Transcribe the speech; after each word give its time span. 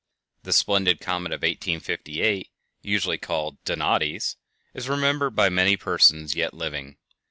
The 0.41 0.51
splendid 0.51 0.99
comet 0.99 1.31
of 1.31 1.43
1858, 1.43 2.49
usually 2.81 3.19
called 3.19 3.63
Donati's, 3.65 4.35
is 4.73 4.89
remembered 4.89 5.35
by 5.35 5.49
many 5.49 5.77
persons 5.77 6.33
yet 6.35 6.55
living. 6.55 6.97